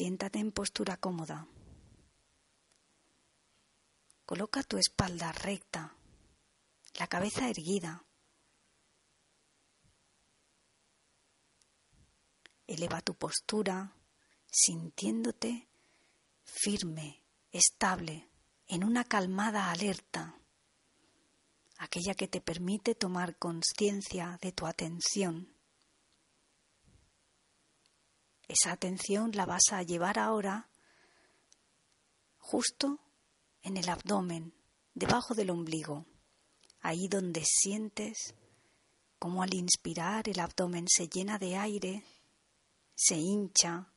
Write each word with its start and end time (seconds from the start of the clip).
Siéntate 0.00 0.38
en 0.38 0.50
postura 0.50 0.96
cómoda. 0.96 1.46
Coloca 4.24 4.62
tu 4.62 4.78
espalda 4.78 5.30
recta, 5.30 5.94
la 6.98 7.06
cabeza 7.06 7.50
erguida. 7.50 8.02
Eleva 12.66 13.02
tu 13.02 13.14
postura 13.14 13.94
sintiéndote 14.50 15.68
firme, 16.44 17.22
estable, 17.52 18.30
en 18.68 18.84
una 18.84 19.04
calmada 19.04 19.70
alerta, 19.70 20.34
aquella 21.76 22.14
que 22.14 22.26
te 22.26 22.40
permite 22.40 22.94
tomar 22.94 23.36
conciencia 23.36 24.38
de 24.40 24.52
tu 24.52 24.66
atención. 24.66 25.59
Esa 28.50 28.72
atención 28.72 29.30
la 29.36 29.46
vas 29.46 29.62
a 29.70 29.84
llevar 29.84 30.18
ahora 30.18 30.68
justo 32.36 32.98
en 33.62 33.76
el 33.76 33.88
abdomen, 33.88 34.52
debajo 34.92 35.34
del 35.34 35.50
ombligo, 35.50 36.04
ahí 36.80 37.06
donde 37.06 37.44
sientes 37.44 38.34
como 39.20 39.44
al 39.44 39.54
inspirar 39.54 40.28
el 40.28 40.40
abdomen 40.40 40.86
se 40.88 41.08
llena 41.08 41.38
de 41.38 41.58
aire, 41.58 42.04
se 42.96 43.14
hincha 43.18 43.92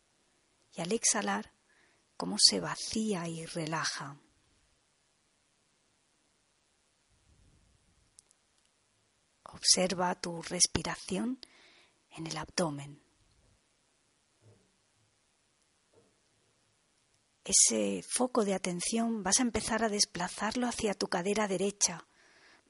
y 0.72 0.82
al 0.82 0.92
exhalar 0.92 1.52
como 2.16 2.38
se 2.38 2.60
vacía 2.60 3.28
y 3.28 3.48
relaja. 3.48 4.20
Observa 9.46 10.14
tu 10.22 10.44
respiración 10.44 11.40
en 12.12 12.28
el 12.28 12.38
abdomen. 12.38 13.03
Ese 17.44 18.04
foco 18.08 18.46
de 18.46 18.54
atención 18.54 19.22
vas 19.22 19.40
a 19.40 19.44
empezar 19.44 19.84
a 19.84 19.90
desplazarlo 19.90 20.68
hacia 20.68 20.94
tu 20.94 21.08
cadera 21.08 21.48
derecha, 21.48 22.08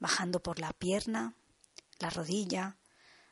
bajando 0.00 0.42
por 0.42 0.58
la 0.58 0.72
pierna, 0.72 1.36
la 2.00 2.10
rodilla, 2.10 2.76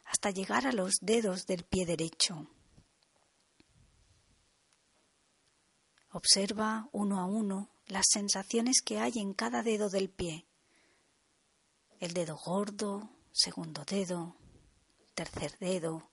hasta 0.05 0.31
llegar 0.31 0.67
a 0.67 0.73
los 0.73 0.95
dedos 1.01 1.47
del 1.47 1.65
pie 1.65 1.85
derecho. 1.85 2.49
Observa 6.11 6.89
uno 6.93 7.19
a 7.19 7.25
uno 7.25 7.71
las 7.87 8.07
sensaciones 8.11 8.83
que 8.83 9.01
hay 9.01 9.15
en 9.17 9.35
cada 9.35 9.63
dedo 9.63 9.91
del 9.91 10.11
pie. 10.11 10.47
El 11.99 12.13
dedo 12.13 12.37
gordo, 12.37 13.11
segundo 13.33 13.85
dedo, 13.85 14.37
tercer 15.15 15.57
dedo, 15.59 16.11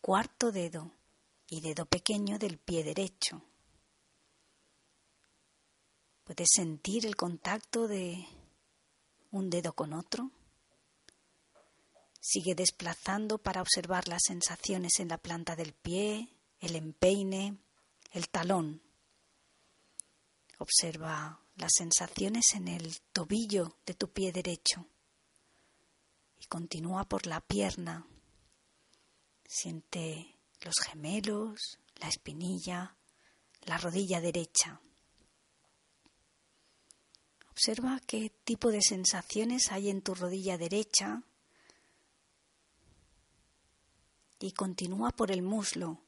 cuarto 0.00 0.52
dedo 0.52 0.92
y 1.48 1.60
dedo 1.60 1.86
pequeño 1.86 2.38
del 2.38 2.58
pie 2.58 2.84
derecho. 2.84 3.49
¿Puedes 6.30 6.50
sentir 6.54 7.06
el 7.06 7.16
contacto 7.16 7.88
de 7.88 8.24
un 9.32 9.50
dedo 9.50 9.72
con 9.72 9.92
otro? 9.92 10.30
Sigue 12.20 12.54
desplazando 12.54 13.38
para 13.38 13.60
observar 13.60 14.06
las 14.06 14.22
sensaciones 14.28 15.00
en 15.00 15.08
la 15.08 15.18
planta 15.18 15.56
del 15.56 15.72
pie, 15.72 16.28
el 16.60 16.76
empeine, 16.76 17.58
el 18.12 18.28
talón. 18.28 18.80
Observa 20.58 21.40
las 21.56 21.72
sensaciones 21.76 22.44
en 22.54 22.68
el 22.68 23.00
tobillo 23.12 23.78
de 23.84 23.94
tu 23.94 24.12
pie 24.12 24.30
derecho 24.30 24.86
y 26.38 26.46
continúa 26.46 27.08
por 27.08 27.26
la 27.26 27.40
pierna. 27.40 28.06
Siente 29.48 30.38
los 30.60 30.76
gemelos, 30.78 31.80
la 31.96 32.06
espinilla, 32.06 32.94
la 33.62 33.78
rodilla 33.78 34.20
derecha. 34.20 34.80
Observa 37.60 38.00
qué 38.06 38.32
tipo 38.44 38.70
de 38.70 38.80
sensaciones 38.80 39.70
hay 39.70 39.90
en 39.90 40.00
tu 40.00 40.14
rodilla 40.14 40.56
derecha 40.56 41.22
y 44.38 44.52
continúa 44.52 45.10
por 45.10 45.30
el 45.30 45.42
muslo, 45.42 46.00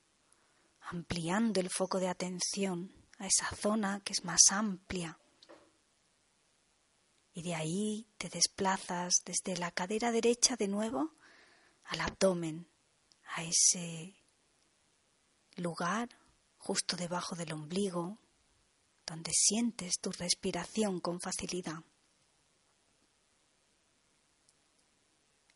ampliando 0.80 1.60
el 1.60 1.68
foco 1.68 2.00
de 2.00 2.08
atención 2.08 2.90
a 3.18 3.26
esa 3.26 3.54
zona 3.54 4.00
que 4.00 4.14
es 4.14 4.24
más 4.24 4.40
amplia. 4.48 5.18
Y 7.34 7.42
de 7.42 7.54
ahí 7.54 8.06
te 8.16 8.30
desplazas 8.30 9.12
desde 9.26 9.54
la 9.58 9.72
cadera 9.72 10.10
derecha 10.10 10.56
de 10.56 10.68
nuevo 10.68 11.12
al 11.84 12.00
abdomen, 12.00 12.66
a 13.36 13.44
ese 13.44 14.14
lugar 15.56 16.08
justo 16.56 16.96
debajo 16.96 17.36
del 17.36 17.52
ombligo, 17.52 18.16
donde 19.12 19.32
sientes 19.34 19.98
tu 20.00 20.10
respiración 20.10 20.98
con 20.98 21.20
facilidad. 21.20 21.84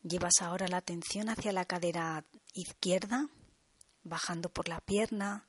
Llevas 0.02 0.42
ahora 0.42 0.68
la 0.68 0.76
atención 0.76 1.30
hacia 1.30 1.52
la 1.52 1.64
cadera 1.64 2.26
izquierda, 2.52 3.30
bajando 4.02 4.50
por 4.50 4.68
la 4.68 4.78
pierna, 4.82 5.48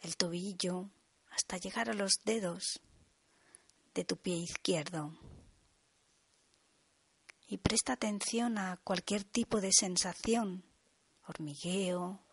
el 0.00 0.16
tobillo, 0.16 0.88
hasta 1.30 1.58
llegar 1.58 1.90
a 1.90 1.94
los 1.94 2.12
dedos 2.24 2.80
de 3.92 4.04
tu 4.04 4.16
pie 4.16 4.36
izquierdo. 4.36 5.12
Y 7.46 7.58
presta 7.58 7.92
atención 7.92 8.56
a 8.56 8.78
cualquier 8.78 9.22
tipo 9.22 9.60
de 9.60 9.70
sensación, 9.70 10.64
hormigueo, 11.26 12.24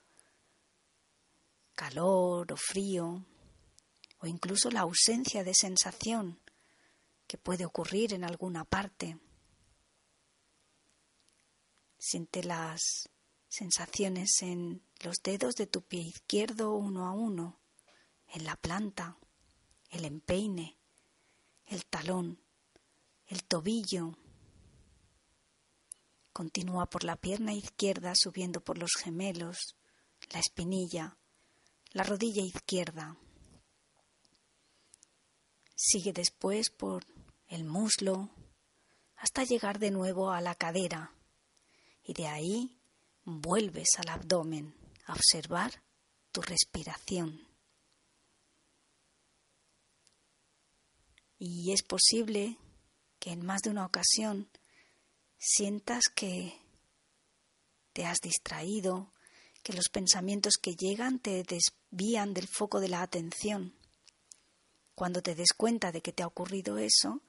calor 1.76 2.54
o 2.54 2.56
frío, 2.56 3.26
o 4.20 4.28
incluso 4.28 4.70
la 4.70 4.82
ausencia 4.82 5.44
de 5.44 5.54
sensación 5.54 6.40
que 7.28 7.38
puede 7.38 7.66
ocurrir 7.66 8.14
en 8.14 8.24
alguna 8.24 8.66
parte. 8.66 9.18
Siente 11.98 12.44
las 12.44 13.10
sensaciones 13.48 14.42
en 14.42 14.82
los 15.02 15.18
dedos 15.24 15.56
de 15.56 15.68
tu 15.68 15.82
pie 15.82 16.02
izquierdo 16.02 16.74
uno 16.74 17.08
a 17.08 17.12
uno, 17.12 17.60
en 18.28 18.46
la 18.46 18.56
planta, 18.56 19.18
el 19.90 20.06
empeine, 20.06 20.78
el 21.66 21.86
talón, 21.86 22.42
el 23.28 23.44
tobillo. 23.44 24.18
Continúa 26.34 26.90
por 26.90 27.04
la 27.04 27.16
pierna 27.16 27.54
izquierda 27.54 28.14
subiendo 28.16 28.62
por 28.64 28.78
los 28.78 28.92
gemelos, 28.98 29.76
la 30.32 30.40
espinilla, 30.40 31.18
la 31.92 32.04
rodilla 32.04 32.44
izquierda. 32.44 33.18
Sigue 35.82 36.12
después 36.12 36.70
por 36.70 37.06
el 37.48 37.64
muslo 37.64 38.30
hasta 39.16 39.46
llegar 39.46 39.80
de 39.80 39.92
nuevo 39.92 40.30
a 40.30 40.42
la 40.42 40.54
cadera 40.54 41.14
y 42.04 42.12
de 42.12 42.28
ahí 42.28 42.78
vuelves 43.24 43.88
al 43.98 44.10
abdomen 44.10 44.76
a 45.06 45.14
observar 45.14 45.82
tu 46.34 46.42
respiración. 46.42 47.48
Y 51.38 51.72
es 51.72 51.82
posible 51.82 52.58
que 53.18 53.32
en 53.32 53.46
más 53.46 53.62
de 53.62 53.70
una 53.70 53.86
ocasión 53.86 54.50
sientas 55.38 56.10
que 56.14 56.60
te 57.94 58.06
has 58.06 58.20
distraído, 58.20 59.14
que 59.64 59.72
los 59.72 59.88
pensamientos 59.88 60.56
que 60.58 60.76
llegan 60.76 61.20
te 61.20 61.42
desvían 61.44 62.34
del 62.34 62.50
foco 62.50 62.82
de 62.82 62.90
la 62.90 63.02
atención. 63.02 63.79
Cuando 65.00 65.22
te 65.22 65.34
des 65.34 65.54
cuenta 65.54 65.94
de 65.94 66.02
que 66.02 66.12
te 66.12 66.24
ha 66.24 66.28
ocurrido 66.28 66.78
eso, 66.78 67.22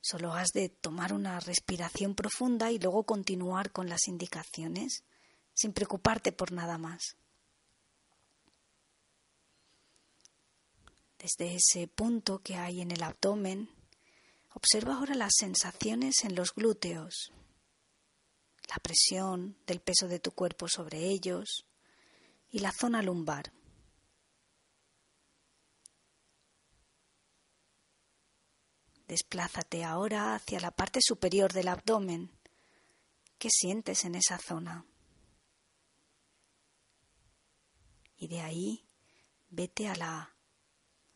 solo 0.00 0.32
has 0.32 0.52
de 0.52 0.70
tomar 0.70 1.12
una 1.12 1.38
respiración 1.38 2.14
profunda 2.14 2.70
y 2.72 2.78
luego 2.78 3.04
continuar 3.04 3.72
con 3.72 3.90
las 3.90 4.08
indicaciones, 4.08 5.04
sin 5.52 5.74
preocuparte 5.74 6.32
por 6.32 6.50
nada 6.50 6.78
más. 6.78 7.18
Desde 11.18 11.56
ese 11.56 11.88
punto 11.88 12.38
que 12.38 12.56
hay 12.56 12.80
en 12.80 12.90
el 12.90 13.02
abdomen, 13.02 13.68
observa 14.54 14.94
ahora 14.94 15.14
las 15.14 15.34
sensaciones 15.38 16.24
en 16.24 16.34
los 16.34 16.54
glúteos, 16.54 17.34
la 18.66 18.76
presión 18.76 19.58
del 19.66 19.80
peso 19.82 20.08
de 20.08 20.20
tu 20.20 20.30
cuerpo 20.30 20.68
sobre 20.68 21.10
ellos 21.10 21.66
y 22.50 22.60
la 22.60 22.72
zona 22.72 23.02
lumbar. 23.02 23.52
Desplázate 29.10 29.82
ahora 29.82 30.36
hacia 30.36 30.60
la 30.60 30.70
parte 30.70 31.00
superior 31.02 31.52
del 31.52 31.66
abdomen. 31.66 32.30
¿Qué 33.38 33.48
sientes 33.50 34.04
en 34.04 34.14
esa 34.14 34.38
zona? 34.38 34.86
Y 38.18 38.28
de 38.28 38.40
ahí 38.40 38.86
vete 39.48 39.88
a 39.88 39.96
la 39.96 40.36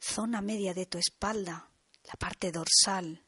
zona 0.01 0.41
media 0.41 0.75
de 0.75 0.87
tu 0.87 0.99
espalda, 0.99 1.71
la 2.03 2.15
parte 2.15 2.51
dorsal, 2.51 3.23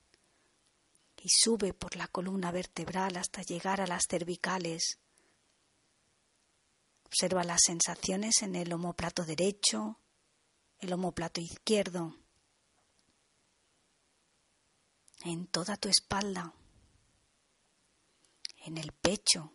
y 1.22 1.28
sube 1.28 1.72
por 1.72 1.94
la 1.94 2.08
columna 2.08 2.50
vertebral 2.50 3.18
hasta 3.18 3.42
llegar 3.42 3.80
a 3.80 3.86
las 3.86 4.02
cervicales. 4.10 4.98
Observa 7.04 7.44
las 7.44 7.60
sensaciones 7.64 8.42
en 8.42 8.56
el 8.56 8.72
homóplato 8.72 9.24
derecho, 9.24 10.00
el 10.80 10.92
omóplato 10.92 11.40
izquierdo, 11.40 12.16
en 15.26 15.46
toda 15.49 15.76
tu 15.76 15.88
espalda, 15.88 16.55
en 18.64 18.78
el 18.78 18.93
pecho. 18.93 19.52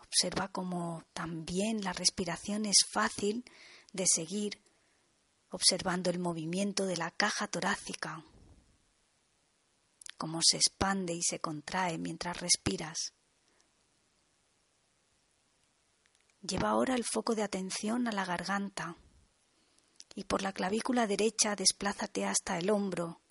Observa 0.00 0.48
cómo 0.48 1.04
también 1.12 1.82
la 1.82 1.92
respiración 1.92 2.66
es 2.66 2.86
fácil 2.92 3.44
de 3.92 4.06
seguir 4.06 4.60
observando 5.50 6.10
el 6.10 6.18
movimiento 6.18 6.86
de 6.86 6.96
la 6.96 7.10
caja 7.10 7.48
torácica, 7.48 8.24
cómo 10.16 10.40
se 10.42 10.58
expande 10.58 11.14
y 11.14 11.22
se 11.22 11.40
contrae 11.40 11.98
mientras 11.98 12.40
respiras. 12.40 13.12
Lleva 16.42 16.70
ahora 16.70 16.94
el 16.94 17.04
foco 17.04 17.34
de 17.34 17.42
atención 17.42 18.06
a 18.06 18.12
la 18.12 18.24
garganta 18.24 18.96
y 20.14 20.24
por 20.24 20.42
la 20.42 20.52
clavícula 20.52 21.06
derecha 21.06 21.56
desplázate 21.56 22.24
hasta 22.24 22.58
el 22.58 22.70
hombro, 22.70 23.21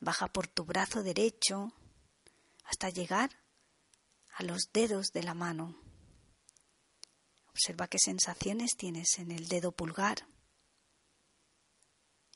baja 0.00 0.28
por 0.28 0.46
tu 0.46 0.64
brazo 0.64 1.02
derecho 1.02 1.72
hasta 2.64 2.90
llegar 2.90 3.30
a 4.34 4.42
los 4.42 4.70
dedos 4.72 5.12
de 5.12 5.22
la 5.22 5.34
mano. 5.34 5.76
Observa 7.48 7.88
qué 7.88 7.98
sensaciones 7.98 8.76
tienes 8.76 9.18
en 9.18 9.32
el 9.32 9.48
dedo 9.48 9.72
pulgar, 9.72 10.28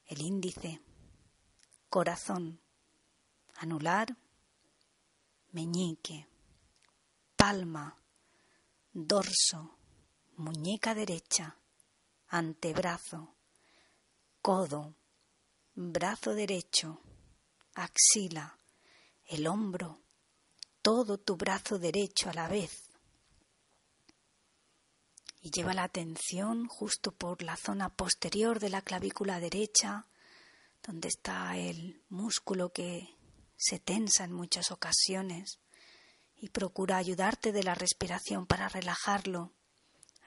el 0.06 0.20
índice, 0.20 0.81
corazón, 1.88 2.61
anular, 3.55 4.17
meñique, 5.53 6.26
palma, 7.37 8.03
dorso, 8.93 9.79
muñeca 10.37 10.94
derecha, 10.94 11.56
antebrazo, 12.26 13.37
codo, 14.41 14.97
brazo 15.75 16.35
derecho, 16.35 17.00
axila, 17.75 18.59
el 19.27 19.47
hombro, 19.47 20.01
todo 20.83 21.19
tu 21.19 21.37
brazo 21.37 21.79
derecho 21.79 22.31
a 22.31 22.35
la 22.35 22.49
vez. 22.49 22.91
Y 25.41 25.51
lleva 25.51 25.75
la 25.75 25.85
atención 25.85 26.67
justo 26.69 27.13
por 27.13 27.43
la 27.43 27.57
zona 27.57 27.89
posterior 27.89 28.61
de 28.61 28.71
la 28.71 28.83
clavícula 28.83 29.41
derecha, 29.41 30.07
donde 30.83 31.09
está 31.09 31.57
el 31.57 32.03
músculo 32.09 32.73
que 32.73 33.09
se 33.57 33.79
tensa 33.79 34.25
en 34.25 34.33
muchas 34.33 34.71
ocasiones, 34.71 35.59
y 36.37 36.49
procura 36.49 36.97
ayudarte 36.97 37.53
de 37.53 37.63
la 37.63 37.75
respiración 37.75 38.47
para 38.47 38.69
relajarlo 38.69 39.53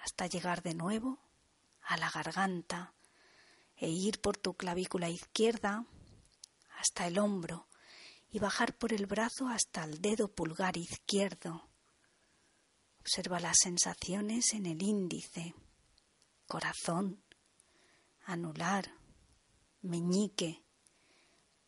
hasta 0.02 0.28
llegar 0.28 0.64
de 0.64 0.74
nuevo 0.74 1.20
a 1.82 1.98
la 1.98 2.10
garganta 2.10 2.94
e 3.76 3.90
ir 3.90 4.22
por 4.22 4.38
tu 4.38 4.54
clavícula 4.54 5.10
izquierda 5.10 5.86
hasta 6.78 7.08
el 7.08 7.20
hombro 7.20 7.68
y 8.32 8.40
bajar 8.40 8.78
por 8.78 8.94
el 8.94 9.06
brazo 9.06 9.48
hasta 9.48 9.84
el 9.84 10.02
dedo 10.02 10.28
pulgar 10.28 10.78
izquierdo. 10.78 11.70
Observa 13.00 13.40
las 13.40 13.58
sensaciones 13.62 14.54
en 14.54 14.66
el 14.66 14.82
índice, 14.82 15.54
corazón, 16.48 17.24
anular, 18.26 18.92
meñique, 19.82 20.64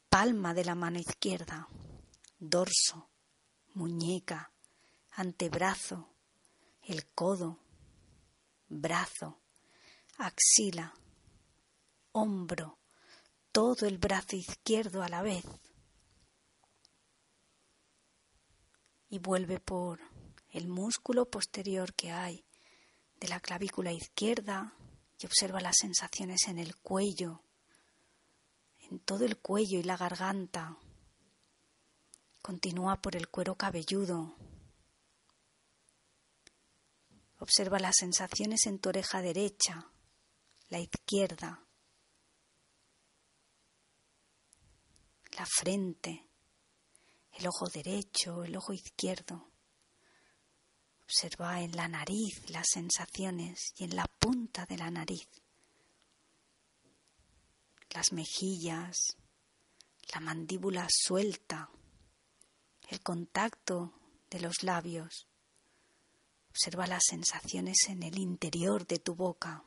palma 0.09 0.53
de 0.53 0.65
la 0.65 0.75
mano 0.75 0.99
izquierda, 0.99 1.67
dorso, 2.39 3.09
muñeca, 3.73 4.51
antebrazo, 5.11 6.09
el 6.81 7.07
codo, 7.13 7.59
brazo, 8.67 9.39
axila, 10.17 10.93
hombro, 12.11 12.79
todo 13.57 13.87
el 13.87 13.97
brazo 13.97 14.35
izquierdo 14.35 15.01
a 15.01 15.09
la 15.09 15.23
vez. 15.23 15.43
Y 19.09 19.17
vuelve 19.17 19.59
por 19.59 19.99
el 20.51 20.67
músculo 20.67 21.25
posterior 21.25 21.95
que 21.95 22.11
hay 22.11 22.45
de 23.19 23.27
la 23.27 23.39
clavícula 23.39 23.91
izquierda 23.91 24.75
y 25.19 25.25
observa 25.25 25.59
las 25.59 25.77
sensaciones 25.79 26.47
en 26.47 26.59
el 26.59 26.75
cuello, 26.75 27.41
en 28.91 28.99
todo 28.99 29.25
el 29.25 29.37
cuello 29.37 29.79
y 29.79 29.83
la 29.83 29.97
garganta. 29.97 30.77
Continúa 32.43 33.01
por 33.01 33.15
el 33.15 33.27
cuero 33.27 33.55
cabelludo. 33.55 34.35
Observa 37.39 37.79
las 37.79 37.95
sensaciones 37.97 38.67
en 38.67 38.77
tu 38.77 38.89
oreja 38.89 39.23
derecha, 39.23 39.89
la 40.69 40.77
izquierda, 40.77 41.66
la 45.37 45.45
frente, 45.45 46.27
el 47.33 47.47
ojo 47.47 47.69
derecho, 47.69 48.43
el 48.43 48.57
ojo 48.57 48.73
izquierdo. 48.73 49.51
Observa 51.03 51.61
en 51.61 51.75
la 51.75 51.87
nariz 51.87 52.49
las 52.49 52.65
sensaciones 52.73 53.73
y 53.77 53.83
en 53.83 53.95
la 53.95 54.07
punta 54.07 54.65
de 54.65 54.77
la 54.77 54.89
nariz, 54.89 55.29
las 57.91 58.11
mejillas, 58.11 58.97
la 60.11 60.19
mandíbula 60.19 60.87
suelta, 60.89 61.69
el 62.89 63.01
contacto 63.01 63.93
de 64.31 64.39
los 64.39 64.63
labios. 64.63 65.27
Observa 66.49 66.87
las 66.87 67.03
sensaciones 67.07 67.77
en 67.89 68.01
el 68.01 68.17
interior 68.17 68.87
de 68.87 68.97
tu 68.97 69.13
boca. 69.13 69.63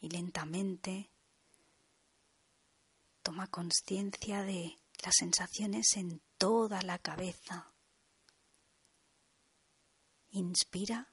Y 0.00 0.10
lentamente 0.10 1.10
Toma 3.28 3.46
conciencia 3.48 4.42
de 4.42 4.78
las 5.04 5.16
sensaciones 5.16 5.98
en 5.98 6.22
toda 6.38 6.80
la 6.80 6.98
cabeza. 6.98 7.70
Inspira 10.30 11.12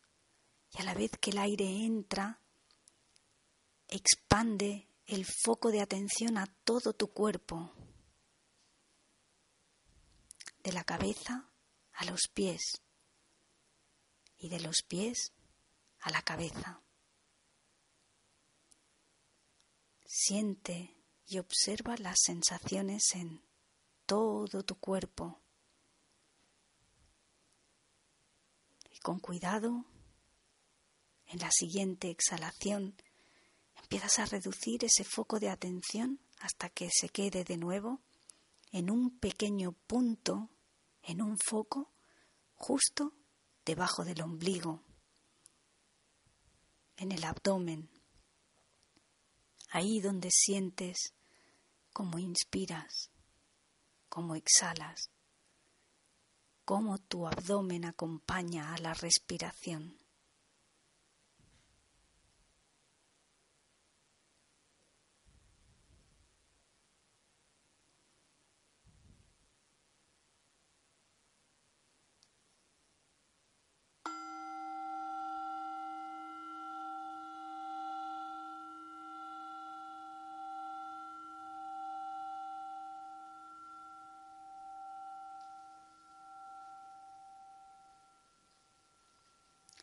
y 0.72 0.82
a 0.82 0.86
la 0.86 0.94
vez 0.94 1.12
que 1.20 1.32
el 1.32 1.40
aire 1.40 1.66
entra, 1.84 2.40
expande 3.90 4.88
el 5.08 5.26
foco 5.26 5.72
de 5.72 5.82
atención 5.82 6.38
a 6.38 6.48
todo 6.64 6.94
tu 6.94 7.12
cuerpo, 7.12 7.74
de 10.64 10.72
la 10.72 10.86
cabeza 10.86 11.52
a 11.92 12.06
los 12.06 12.30
pies 12.34 12.82
y 14.38 14.48
de 14.48 14.62
los 14.62 14.84
pies 14.88 15.34
a 16.00 16.12
la 16.12 16.22
cabeza. 16.22 16.82
Siente 20.06 20.95
y 21.28 21.40
observa 21.40 21.96
las 21.98 22.18
sensaciones 22.22 23.04
en 23.16 23.42
todo 24.06 24.64
tu 24.64 24.76
cuerpo. 24.76 25.42
Y 28.92 29.00
con 29.00 29.20
cuidado, 29.20 29.86
en 31.28 31.40
la 31.40 31.52
siguiente 31.52 32.10
exhalación, 32.10 32.96
empiezas 33.82 34.20
a 34.20 34.26
reducir 34.26 34.86
ese 34.86 35.04
foco 35.04 35.40
de 35.40 35.50
atención 35.50 36.20
hasta 36.40 36.70
que 36.70 36.90
se 36.92 37.10
quede 37.10 37.44
de 37.44 37.58
nuevo 37.58 38.02
en 38.72 38.92
un 38.92 39.18
pequeño 39.20 39.72
punto, 39.72 40.50
en 41.02 41.22
un 41.22 41.38
foco, 41.38 41.92
justo 42.56 43.14
debajo 43.66 44.06
del 44.06 44.22
ombligo, 44.22 44.84
en 46.98 47.12
el 47.12 47.24
abdomen, 47.24 47.90
ahí 49.70 50.00
donde 50.00 50.30
sientes 50.32 51.15
cómo 51.96 52.20
inspiras, 52.20 53.10
cómo 54.10 54.36
exhalas, 54.36 55.12
cómo 56.66 56.98
tu 56.98 57.26
abdomen 57.26 57.86
acompaña 57.86 58.74
a 58.74 58.78
la 58.80 58.94
respiración. 58.94 59.98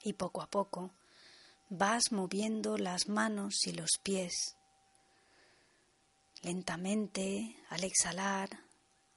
Y 0.03 0.15
poco 0.15 0.43
a 0.43 0.47
poco 0.47 0.93
vas 1.69 2.13
moviendo 2.13 2.77
las 2.77 3.09
manos 3.09 3.67
y 3.67 3.73
los 3.73 3.91
pies. 4.03 4.57
Lentamente, 6.43 7.57
al 7.71 7.85
exhalar, 7.85 8.51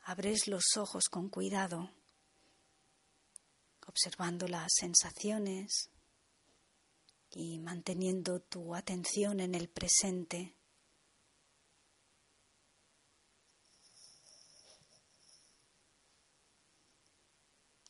abres 0.03 0.47
los 0.47 0.77
ojos 0.77 1.05
con 1.09 1.29
cuidado, 1.29 1.91
observando 3.87 4.47
las 4.47 4.71
sensaciones 4.73 5.89
y 7.31 7.59
manteniendo 7.59 8.39
tu 8.39 8.73
atención 8.73 9.41
en 9.41 9.53
el 9.53 9.67
presente, 9.67 10.54